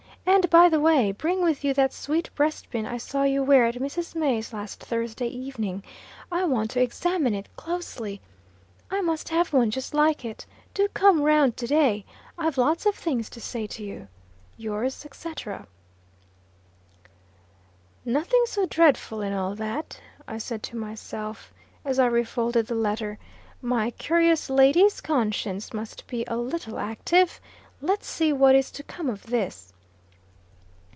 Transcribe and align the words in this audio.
And, 0.23 0.49
by 0.49 0.69
the 0.69 0.79
way, 0.79 1.11
bring 1.11 1.43
with 1.43 1.63
you 1.63 1.73
that 1.73 1.91
sweet 1.91 2.29
breastpin 2.35 2.85
I 2.85 2.97
saw 2.97 3.23
you 3.23 3.43
wear 3.43 3.65
at 3.65 3.75
Mrs. 3.75 4.15
May's 4.15 4.53
last 4.53 4.79
Thursday 4.81 5.27
evening. 5.27 5.83
I 6.31 6.45
want 6.45 6.71
to 6.71 6.81
examine 6.81 7.33
it 7.33 7.53
closely. 7.57 8.21
I 8.89 9.01
must 9.01 9.27
have 9.29 9.51
one 9.51 9.71
just 9.71 9.93
like 9.93 10.23
it. 10.23 10.45
Do 10.73 10.87
come 10.93 11.21
round 11.21 11.57
to 11.57 11.67
day; 11.67 12.05
I've 12.37 12.57
lots 12.57 12.85
of 12.85 12.95
things 12.95 13.29
to 13.31 13.41
say 13.41 13.67
to 13.67 13.83
you. 13.83 14.07
Yours, 14.57 15.05
&c." 15.11 15.33
"Nothing 18.05 18.43
so 18.45 18.65
dreadful 18.67 19.21
in 19.21 19.33
all 19.33 19.53
that," 19.55 19.99
I 20.29 20.37
said 20.37 20.63
to 20.63 20.77
myself, 20.77 21.51
as 21.83 21.99
I 21.99 22.05
re 22.05 22.23
folded 22.23 22.67
the 22.67 22.75
letter. 22.75 23.17
"My 23.61 23.91
curious 23.91 24.49
lady's 24.49 25.01
conscience 25.01 25.73
must 25.73 26.07
be 26.07 26.23
a 26.27 26.37
little 26.37 26.79
active! 26.79 27.41
Let's 27.81 28.07
see 28.07 28.31
what 28.31 28.55
is 28.55 28.71
to 28.71 28.83
come 28.83 29.09
of 29.09 29.23
this." 29.25 29.73